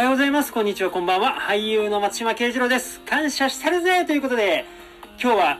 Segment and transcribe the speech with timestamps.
[0.00, 0.50] はようございます。
[0.50, 1.36] こんにちは、こんばんは。
[1.38, 3.00] 俳優の松島慶次郎です。
[3.00, 4.64] 感謝してるぜということで、
[5.22, 5.58] 今日は、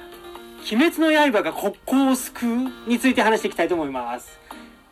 [0.73, 4.41] 鬼滅の刃が国交を救うについて話していきたいと思います。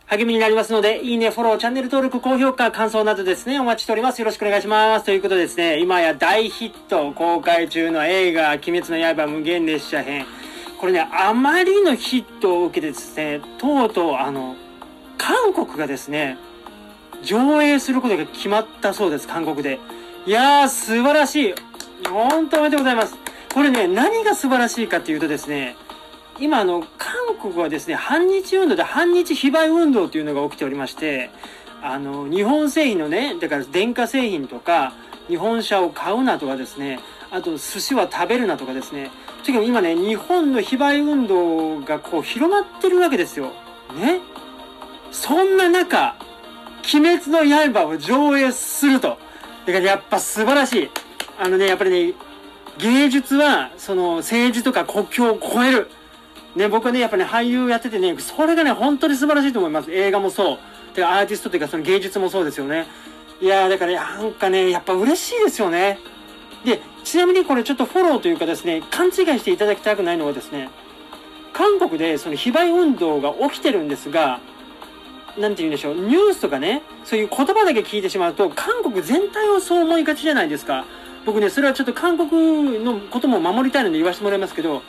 [0.04, 4.18] 励みになりますので、いいね、フォロー、チャンネル登録、高評価、感想などですね、お待ちしております。
[4.18, 5.06] よろしくお願いします。
[5.06, 10.26] ということでですね、今や大ヒット公開中の映画、鬼滅の刃無限列車編。
[10.78, 14.56] これね、あまりのヒットを受けてですね、とうとう、あの、
[15.16, 16.36] 韓国がですね、
[17.22, 19.78] 上映することが決まったそうです、韓国で。
[20.26, 21.54] いやー、素晴らしい。
[22.08, 23.16] 本当おめでとうございます。
[23.52, 25.76] これね、何が素晴らしいかっていうとですね、
[26.38, 31.30] 今あの、韓国はですね、反日運動で反日非売運動というのが起きておりまして、
[31.82, 34.92] あの、日本製品のね、だから電化製品とか、
[35.28, 39.10] 日本車を買うなとかですね、あと寿司は食べるなとかですね、
[39.44, 43.52] とにかく今ね、日本の非売運動がこう広まってるわけですよ。
[43.98, 44.20] ね。
[45.10, 46.16] そんな中、
[46.90, 49.18] 鬼滅の刃を上映すると。
[49.66, 50.90] だからやっぱ素晴らしい。
[51.38, 52.14] あのね、やっぱりね、
[52.78, 55.90] 芸術は、その政治とか国境を超える。
[56.56, 59.92] ね、僕はね、やっぱね、俳優やっててね、それがね、本当に素晴らしいと思います。
[59.92, 60.58] 映画もそう。
[60.94, 62.86] てか、アーティストというか、その芸術もそうですよね。
[63.40, 65.98] いや、だから、なんかね、やっぱ嬉しいですよね。
[66.64, 70.70] で、ちなみにこれちょっとフォローというかですね、勘違いしていただきたくないのはですね、
[71.52, 74.40] 韓国でその非売運動が起きてるんですが、
[75.38, 80.84] なんて言うんでしょう、ニュースとかね、そういう言葉だけ聞いてしまうと、韓国全体をそう思いがちじゃないですか。
[81.24, 84.82] 僕ね、それはちょっと韓国のことも守りたいので言わせてもらいますけど、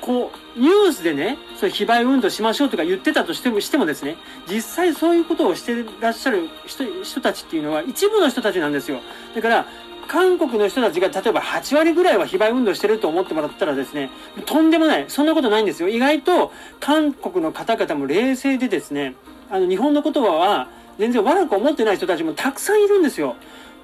[0.00, 4.16] こう、ニュースでね、そう非売運動しましょうとか言ってたとしてもしてもですね、
[4.48, 9.00] 実際そういうことをしてらっしゃる人人たちっていうのは一部の人たちなんですよ。
[9.34, 9.66] だから、
[10.08, 14.10] 韓国の人たちが例えば8割ぐらいは非売運動してると思ってもらったらですね、
[14.44, 15.04] とんでもない。
[15.08, 15.88] そんなことないんですよ。
[15.88, 19.14] 意外と韓国の方々も冷静でですね、
[19.52, 23.36] あの、日本の言葉は全然悪く思ってない人たちもたくさんいるんですよ。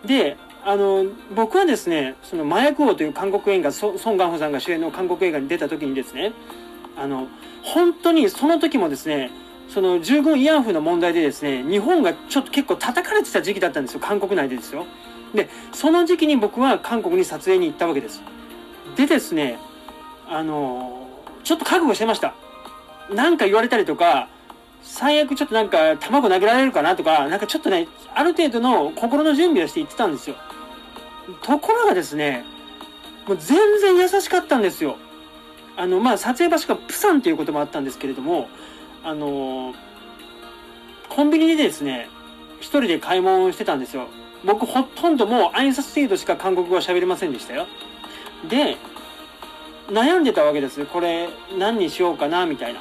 [0.04, 1.04] で、あの、
[1.36, 6.32] 僕はですね、その麻薬王という韓国映画、ソン・ガンホさんが主演の韓国映画に出た時にですね、
[6.96, 7.28] あの、
[7.62, 9.30] 本当にその時もですね、
[9.68, 14.86] その従軍慰安婦の問題でですね、日本がちょっと結構叩かれてた時期だったんですよ、韓国内でですよ。
[15.34, 18.22] で、その時期に僕は韓国に撮影に行ったわけです。
[18.96, 19.58] でですね、
[20.28, 21.08] あの、
[21.44, 22.32] ちょっと覚悟してました。
[23.10, 24.28] なんか言われたりとか、
[24.82, 30.36] 最悪ちょっとなんか卵投げられるかなとか、なんかちょっとね、ある程度の心の準備をして行ってたんですよ。
[31.42, 32.44] ところがですね、
[33.26, 34.96] もう全然優しかったんですよ。
[35.76, 38.48] あの、まあ、撮影場所がプサンっていうこともあったんですけれども、
[39.04, 39.74] あの、
[41.08, 42.08] コンビニでですね、
[42.60, 44.08] 一人で買い物をしてたんですよ。
[44.44, 47.66] 僕ほとんどもう挨拶程度しか韓国語は喋れませんでしたよ。
[48.48, 48.76] で、
[49.88, 50.84] 悩んでたわけです。
[50.86, 51.28] これ
[51.58, 52.80] 何にしようかな、みたいな。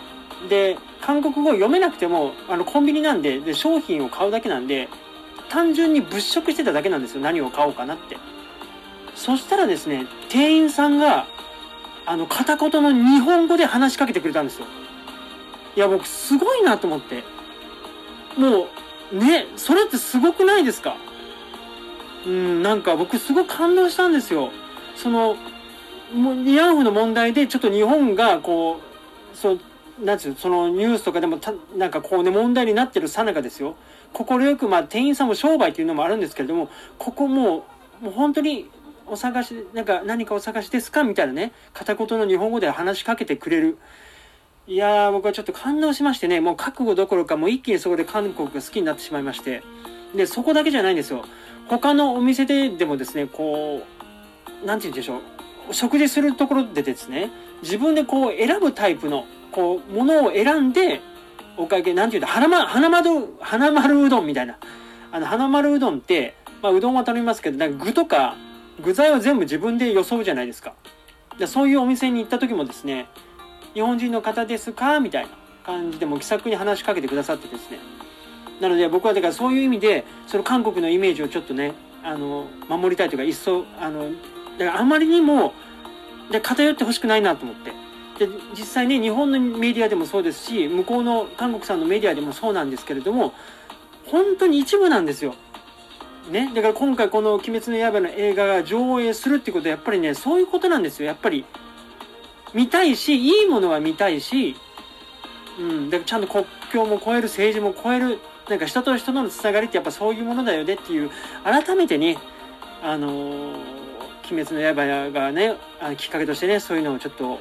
[0.50, 0.78] で、
[1.08, 4.90] 韓国語読めなくても、あの、コンビニなんで、で、商品を買うだけなんで、
[5.48, 7.22] 単純に物色してただけなんですよ。
[7.22, 8.18] 何を買おうかなって。
[9.16, 11.26] そしたらですね、店員さんが、
[12.06, 14.66] あの、片言の日本語で話しかけてくれたんですよ。
[15.78, 17.24] いや、僕、すごいなと思って。
[18.36, 18.68] も
[19.14, 20.98] う、ね、それってすごくないですか？
[22.26, 24.52] うん、なんか僕すごく感動したんですよ。
[24.98, 25.38] その、
[26.14, 28.82] 慰安婦の問題でちょっと日本が、こ
[29.34, 29.60] う、そう、
[30.04, 33.76] なんつうそのニュースとかでもた、なんかこうね、問題になってるさなかですよ。
[34.14, 37.66] 快く、まあ、店員さんも商売っていうのもあるんですけれども、ここも
[38.02, 38.70] う、もう本当に、
[39.10, 43.78] お探し、なんか何かお探しですかみたいなね、片言の日本語で話しかけてくれる。
[44.68, 49.64] いやー、僕はちょっと感動しましてね、もう覚悟どころか、もう一気にそこで韓国が好きになってしまいまして。
[50.14, 51.24] で、そこだけじゃないんですよ。
[51.70, 53.82] 他のお店ででもですね、こ
[54.64, 55.18] う、なんて言うんでしょ
[55.70, 55.74] う。
[55.74, 57.30] 食事するところでですね、
[57.62, 61.02] 自分でこう選ぶタイプの、こう、ものを選んで、
[61.58, 63.10] おかげ、なんて言うんだ、花ま、花丸、
[63.40, 64.58] 花丸うどんみたいな。
[65.12, 68.36] あの、花丸うどんって、まあ、うどんは頼みますけど、なんか具とか、
[68.84, 70.74] 具材は全部自分で装うじゃないですか。
[71.38, 73.08] でそういうお店に行った時もですね、
[73.74, 75.30] 日本人の方ですかみたいな
[75.64, 77.80] 感じでも気さくに話しかけてくださってですね。
[78.60, 81.74] なので僕はだからそういう意味で、その韓国のイメージをちょっとね、
[82.04, 84.10] あの、守りたいというか、一層、あの、
[84.58, 85.54] だからあまりにも、
[86.32, 87.72] で偏ってほしくないなと思って。
[88.18, 88.28] で、
[88.58, 93.34] 実際ね、日本のメディアでもそうですし、向こうの韓国さんのメディアでもそうなんですけれども、
[94.06, 95.36] 本当に一部なんですよ。
[96.32, 96.52] ね。
[96.54, 101.06] だから今回この鬼滅の刃の映画が上映するってことはやっぱりね、そういうことなんですよ。
[101.06, 101.46] やっぱり、
[102.54, 104.56] 見たいし、いいものは見たいし、
[105.60, 108.20] うん、だからちゃんと国境も超える、政治も超える、
[108.50, 111.12] なんか人と人とのつながりってやっぱそういうものだよねっていう、
[111.44, 112.18] 改めてね、
[112.84, 113.56] あのー、
[114.32, 117.40] 鬼滅の刃がね、あのきっかけとしてね、そういうのをちょっと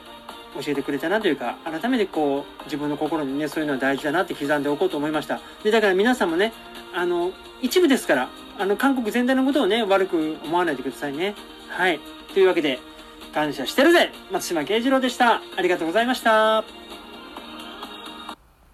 [0.63, 5.41] 教えてくれたなというか、改めてこう、自分の心にね、そういうのは大事だなって刻んでおこうと思いました。
[5.63, 6.53] で、だから皆さんもね、
[6.95, 7.33] あの、
[7.63, 11.35] 一部ですから、あの、韓国全体のことをね、悪く思わないでくださいね。
[11.69, 12.01] はい。
[12.33, 12.79] というわけで、
[13.35, 15.43] 感謝してるぜ松島慶次郎でした。
[15.57, 16.86] ありがとうございました。